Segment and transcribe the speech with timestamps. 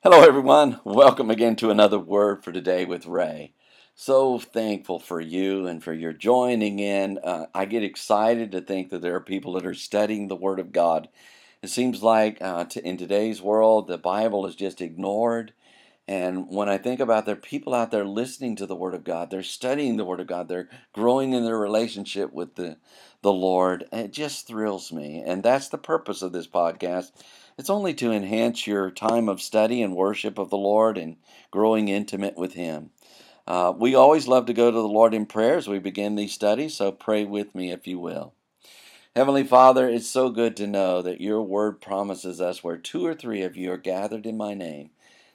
[0.00, 0.78] Hello, everyone.
[0.84, 3.52] Welcome again to another word for today with Ray.
[3.96, 7.18] So thankful for you and for your joining in.
[7.18, 10.60] Uh, I get excited to think that there are people that are studying the Word
[10.60, 11.08] of God.
[11.62, 15.52] It seems like uh, to, in today's world, the Bible is just ignored.
[16.08, 19.30] And when I think about there people out there listening to the Word of God,
[19.30, 22.78] they're studying the Word of God, they're growing in their relationship with the,
[23.22, 25.22] the Lord, it just thrills me.
[25.24, 27.12] And that's the purpose of this podcast
[27.58, 31.16] it's only to enhance your time of study and worship of the Lord and
[31.50, 32.90] growing intimate with Him.
[33.48, 36.32] Uh, we always love to go to the Lord in prayer as we begin these
[36.32, 38.32] studies, so pray with me if you will.
[39.16, 43.14] Heavenly Father, it's so good to know that your word promises us where two or
[43.14, 44.90] three of you are gathered in my name,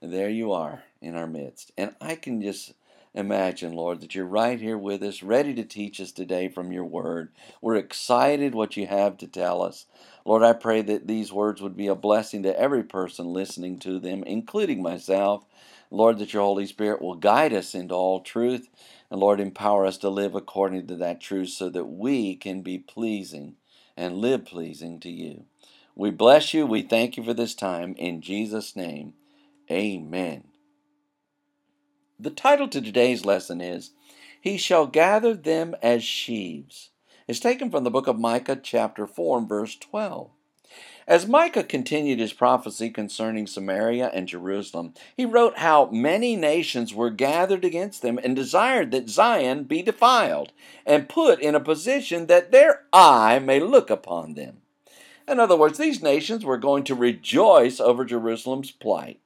[0.00, 1.72] there you are in our midst.
[1.76, 2.74] And I can just
[3.14, 6.84] imagine, Lord, that you're right here with us, ready to teach us today from your
[6.84, 7.32] word.
[7.62, 9.86] We're excited what you have to tell us.
[10.24, 13.98] Lord, I pray that these words would be a blessing to every person listening to
[13.98, 15.44] them, including myself.
[15.90, 18.68] Lord, that your Holy Spirit will guide us into all truth.
[19.10, 22.78] And Lord, empower us to live according to that truth so that we can be
[22.78, 23.54] pleasing
[23.96, 25.44] and live pleasing to you.
[25.94, 26.66] We bless you.
[26.66, 27.94] We thank you for this time.
[27.96, 29.14] In Jesus' name,
[29.70, 30.44] amen.
[32.18, 33.90] The title to today's lesson is
[34.40, 36.90] He Shall Gather Them as Sheaves.
[37.28, 40.30] It's taken from the book of Micah, chapter 4, and verse 12.
[41.08, 47.10] As Micah continued his prophecy concerning Samaria and Jerusalem, he wrote how many nations were
[47.10, 50.52] gathered against them and desired that Zion be defiled
[50.84, 54.62] and put in a position that their eye may look upon them.
[55.28, 59.25] In other words, these nations were going to rejoice over Jerusalem's plight.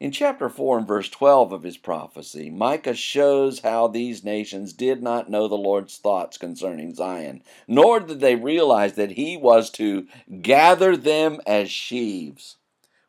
[0.00, 5.00] In chapter 4 and verse 12 of his prophecy, Micah shows how these nations did
[5.02, 10.08] not know the Lord's thoughts concerning Zion, nor did they realize that he was to
[10.42, 12.56] gather them as sheaves.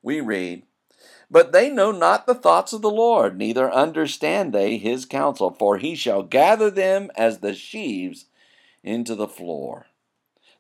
[0.04, 0.62] We read,
[1.32, 5.78] But they know not the thoughts of the Lord, neither understand they his counsel, for
[5.78, 8.26] he shall gather them as the sheaves
[8.84, 9.88] into the floor.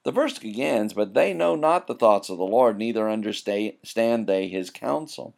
[0.01, 4.47] The verse begins, But they know not the thoughts of the Lord, neither understand they
[4.47, 5.35] his counsel.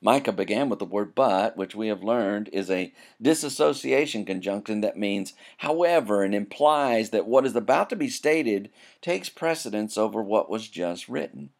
[0.00, 4.96] Micah began with the word but, which we have learned is a disassociation conjunction that
[4.96, 8.70] means however and implies that what is about to be stated
[9.00, 11.50] takes precedence over what was just written.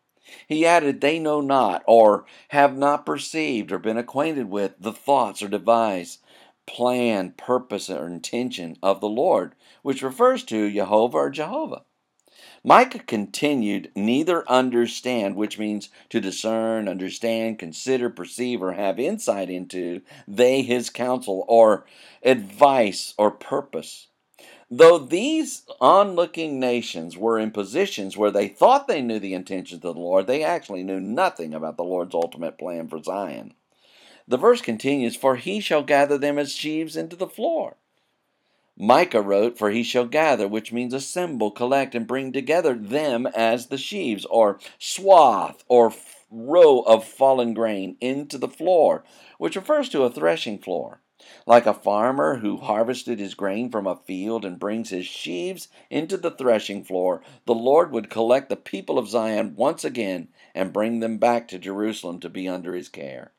[0.47, 5.43] He added, They know not, or have not perceived, or been acquainted with the thoughts
[5.43, 6.19] or device,
[6.66, 11.84] plan, purpose, or intention of the Lord, which refers to Jehovah or Jehovah.
[12.64, 20.02] Micah continued, neither understand, which means to discern, understand, consider, perceive, or have insight into,
[20.26, 21.86] they his counsel, or
[22.22, 24.08] advice, or purpose.
[24.70, 29.94] Though these onlooking nations were in positions where they thought they knew the intentions of
[29.94, 33.54] the Lord, they actually knew nothing about the Lord's ultimate plan for Zion.
[34.26, 37.76] The verse continues, For he shall gather them as sheaves into the floor.
[38.81, 43.66] Micah wrote, For he shall gather, which means assemble, collect, and bring together them as
[43.66, 45.93] the sheaves, or swath, or
[46.31, 49.03] row of fallen grain into the floor,
[49.39, 51.00] which refers to a threshing floor.
[51.44, 56.16] Like a farmer who harvested his grain from a field and brings his sheaves into
[56.16, 61.00] the threshing floor, the Lord would collect the people of Zion once again and bring
[61.00, 63.33] them back to Jerusalem to be under his care.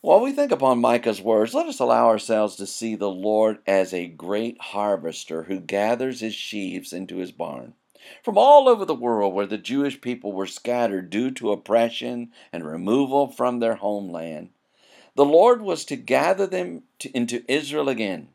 [0.00, 3.92] While we think upon Micah's words, let us allow ourselves to see the Lord as
[3.92, 7.74] a great harvester who gathers his sheaves into his barn.
[8.22, 12.64] From all over the world where the Jewish people were scattered due to oppression and
[12.64, 14.50] removal from their homeland,
[15.16, 18.28] the Lord was to gather them to, into Israel again.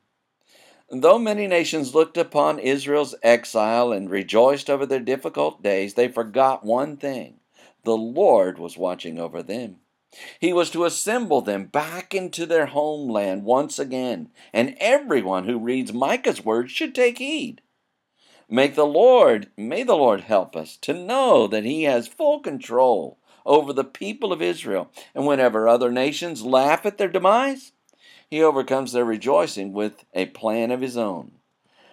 [0.90, 6.66] Though many nations looked upon Israel's exile and rejoiced over their difficult days, they forgot
[6.66, 7.40] one thing
[7.86, 9.78] the Lord was watching over them.
[10.40, 15.94] He was to assemble them back into their homeland once again, and everyone who reads
[15.94, 17.62] Micah's words should take heed.
[18.50, 23.18] Make the Lord, may the Lord help us to know that He has full control
[23.46, 27.72] over the people of Israel, and whenever other nations laugh at their demise,
[28.30, 31.40] He overcomes their rejoicing with a plan of His own.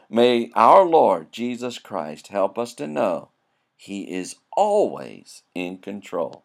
[0.09, 3.31] May our Lord Jesus Christ help us to know
[3.77, 6.45] He is always in control.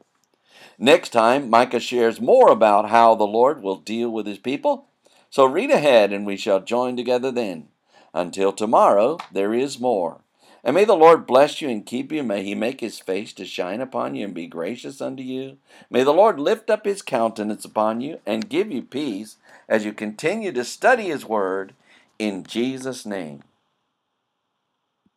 [0.77, 4.87] Next time, Micah shares more about how the Lord will deal with his people.
[5.29, 7.67] So read ahead and we shall join together then.
[8.13, 10.21] Until tomorrow, there is more.
[10.63, 12.23] And may the Lord bless you and keep you.
[12.23, 15.57] May he make his face to shine upon you and be gracious unto you.
[15.91, 19.37] May the Lord lift up his countenance upon you and give you peace
[19.69, 21.73] as you continue to study his word
[22.17, 23.43] in Jesus' name.